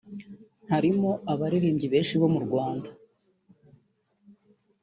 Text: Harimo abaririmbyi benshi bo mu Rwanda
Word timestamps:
Harimo 0.71 1.09
abaririmbyi 1.31 1.87
benshi 1.93 2.13
bo 2.21 2.27
mu 2.33 2.39
Rwanda 2.45 2.89